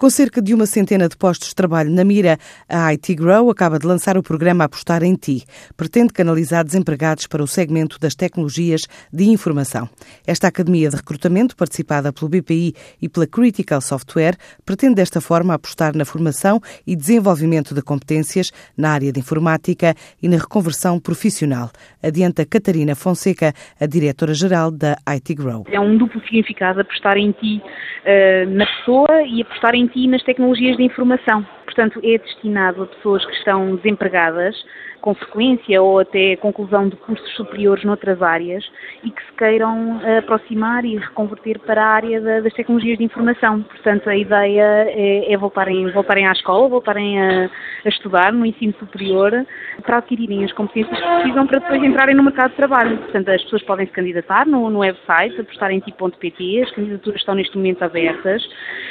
[0.00, 3.78] Com cerca de uma centena de postos de trabalho na mira, a IT Grow acaba
[3.78, 5.44] de lançar o programa Apostar em Ti.
[5.76, 8.80] Pretende canalizar desempregados para o segmento das tecnologias
[9.12, 9.90] de informação.
[10.26, 15.94] Esta academia de recrutamento, participada pelo BPI e pela Critical Software, pretende desta forma apostar
[15.94, 21.70] na formação e desenvolvimento de competências na área de informática e na reconversão profissional.
[22.02, 25.66] Adianta Catarina Fonseca, a diretora-geral da IT Grow.
[25.70, 30.22] É um duplo significado apostar em ti uh, na pessoa e apostar em ti nas
[30.22, 31.46] tecnologias de informação.
[31.64, 34.56] Portanto, é destinado a pessoas que estão desempregadas,
[35.00, 38.64] com frequência ou até conclusão de cursos superiores noutras áreas
[39.02, 43.62] e que se queiram eh, aproximar e reconverter para a área das tecnologias de informação.
[43.62, 47.50] Portanto, a ideia é, é voltarem, voltarem à escola, voltarem a,
[47.84, 49.46] a, estudar no ensino superior
[49.82, 52.98] para adquirirem as competências que precisam para depois entrarem no mercado de trabalho.
[52.98, 57.82] Portanto, as pessoas podem se candidatar no, no website, apostarem.pt, as candidaturas estão neste momento
[57.82, 58.42] abertas.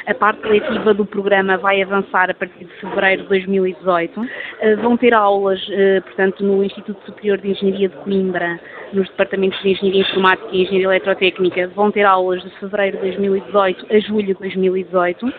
[0.07, 4.25] A parte coletiva do programa vai avançar a partir de fevereiro de 2018.
[4.62, 8.60] Eh, vão ter aulas eh, portanto, no Instituto Superior de Engenharia de Coimbra,
[8.93, 13.85] nos departamentos de Engenharia Informática e Engenharia Eletrotécnica, vão ter aulas de fevereiro de 2018
[13.90, 15.34] a julho de 2018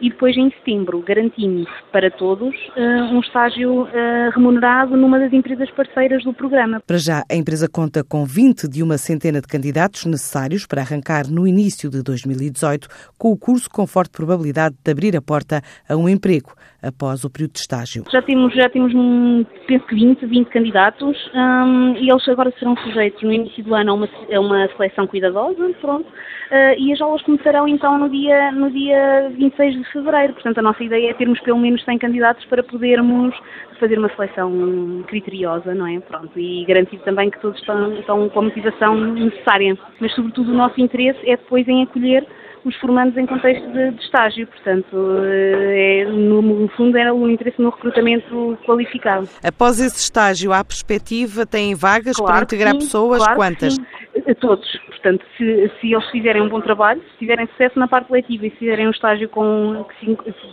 [0.00, 5.70] e depois em setembro garantimos para todos uh, um estágio uh, remunerado numa das empresas
[5.70, 6.80] parceiras do programa.
[6.86, 11.28] Para já, a empresa conta com 20 de uma centena de candidatos necessários para arrancar
[11.28, 15.96] no início de 2018 com o curso com forte probabilidade de abrir a porta a
[15.96, 18.04] um emprego após o período de estágio.
[18.10, 22.76] Já temos, já temos um, penso que 20, 20 candidatos um, e eles agora serão
[22.78, 27.00] sujeitos no início do ano a uma, a uma seleção cuidadosa, pronto, uh, e as
[27.00, 30.34] aulas começarão então no dia, no dia 26 de fevereiro.
[30.34, 33.34] Portanto, a nossa ideia é termos pelo menos 100 candidatos para podermos
[33.78, 35.98] fazer uma seleção criteriosa, não é?
[36.00, 39.76] Pronto, e garantir também que todos estão, estão com a motivação necessária.
[40.00, 42.26] Mas, sobretudo, o nosso interesse é depois em acolher
[42.64, 44.46] os formandos em contexto de, de estágio.
[44.46, 49.28] Portanto, eh, é, no, no, fundo, era o interesse no recrutamento qualificado.
[49.42, 51.46] Após esse estágio, há perspectiva?
[51.46, 53.18] Têm vagas claro para integrar sim, pessoas?
[53.18, 53.78] Claro Quantas?
[54.26, 54.80] A todos.
[55.02, 58.50] Portanto, se, se, eles fizerem um bom trabalho, se tiverem sucesso na parte letiva e
[58.50, 59.86] se fizerem um estágio com,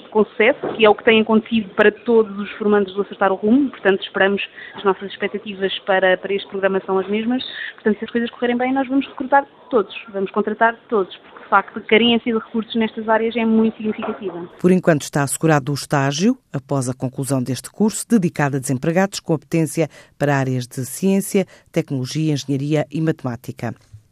[0.09, 3.35] com sucesso, que é o que tem acontecido para todos os formandos do Acertar o
[3.35, 4.41] Rumo, portanto, esperamos,
[4.73, 7.43] as nossas expectativas para, para este programa são as mesmas.
[7.73, 11.49] Portanto, se as coisas correrem bem, nós vamos recrutar todos, vamos contratar todos, porque de
[11.49, 14.49] facto a carência de recursos nestas áreas é muito significativa.
[14.61, 19.33] Por enquanto está assegurado o estágio, após a conclusão deste curso, dedicado a desempregados com
[19.33, 23.75] competência para áreas de ciência, tecnologia, engenharia e matemática.